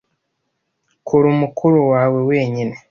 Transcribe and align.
Kora 1.07 1.25
umukoro 1.35 1.79
wawe 1.91 2.19
wenyine. 2.29 2.75